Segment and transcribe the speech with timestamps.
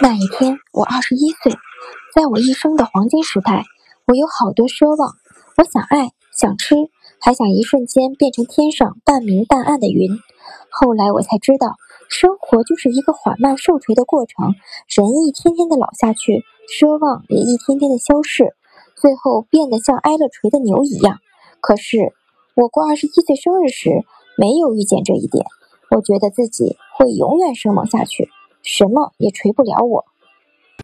[0.00, 1.52] 那一天，我二十一岁，
[2.14, 3.64] 在我一生的黄金时代，
[4.06, 5.14] 我有好多奢望。
[5.56, 6.76] 我想爱，想吃，
[7.20, 10.18] 还想一瞬间变成天上半明半暗的云。
[10.70, 11.76] 后来我才知道，
[12.08, 14.54] 生活就是一个缓慢受锤的过程，
[14.86, 18.54] 人一天天的老下去，奢望也一天天的消逝，
[18.96, 21.18] 最后变得像挨了锤的牛一样。
[21.60, 22.14] 可是，
[22.54, 24.04] 我过二十一岁生日时，
[24.36, 25.44] 没有遇见这一点。
[25.90, 28.30] 我觉得自己会永远生猛下去，
[28.68, 30.04] 什么也锤不了我。